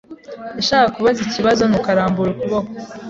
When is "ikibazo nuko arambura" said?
1.27-2.29